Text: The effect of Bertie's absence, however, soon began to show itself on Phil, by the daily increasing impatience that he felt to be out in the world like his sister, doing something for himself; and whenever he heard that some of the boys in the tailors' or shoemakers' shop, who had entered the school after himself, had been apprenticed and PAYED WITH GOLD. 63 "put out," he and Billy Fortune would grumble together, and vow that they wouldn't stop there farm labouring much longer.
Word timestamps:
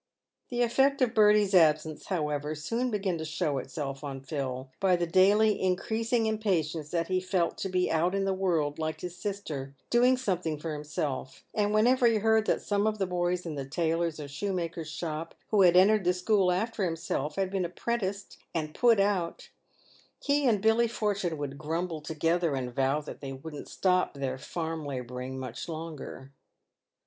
The 0.49 0.63
effect 0.63 0.99
of 1.03 1.13
Bertie's 1.13 1.53
absence, 1.53 2.07
however, 2.07 2.55
soon 2.55 2.89
began 2.89 3.19
to 3.19 3.23
show 3.23 3.59
itself 3.59 4.03
on 4.03 4.21
Phil, 4.21 4.71
by 4.79 4.95
the 4.95 5.05
daily 5.05 5.61
increasing 5.61 6.25
impatience 6.25 6.89
that 6.89 7.07
he 7.07 7.19
felt 7.19 7.55
to 7.59 7.69
be 7.69 7.91
out 7.91 8.15
in 8.15 8.25
the 8.25 8.33
world 8.33 8.79
like 8.79 9.01
his 9.01 9.15
sister, 9.15 9.75
doing 9.91 10.17
something 10.17 10.57
for 10.57 10.73
himself; 10.73 11.43
and 11.53 11.71
whenever 11.71 12.07
he 12.07 12.15
heard 12.15 12.47
that 12.47 12.63
some 12.63 12.87
of 12.87 12.97
the 12.97 13.05
boys 13.05 13.45
in 13.45 13.53
the 13.53 13.63
tailors' 13.63 14.19
or 14.19 14.27
shoemakers' 14.27 14.89
shop, 14.89 15.35
who 15.49 15.61
had 15.61 15.77
entered 15.77 16.03
the 16.03 16.13
school 16.13 16.51
after 16.51 16.83
himself, 16.83 17.35
had 17.35 17.51
been 17.51 17.63
apprenticed 17.63 18.39
and 18.55 18.69
PAYED 18.73 18.81
WITH 18.81 18.81
GOLD. 18.81 18.91
63 18.97 19.05
"put 19.05 19.07
out," 19.07 19.49
he 20.19 20.47
and 20.47 20.61
Billy 20.63 20.87
Fortune 20.87 21.37
would 21.37 21.59
grumble 21.59 22.01
together, 22.01 22.55
and 22.55 22.73
vow 22.73 23.01
that 23.01 23.21
they 23.21 23.33
wouldn't 23.33 23.67
stop 23.69 24.15
there 24.15 24.39
farm 24.39 24.83
labouring 24.83 25.37
much 25.37 25.69
longer. 25.69 26.31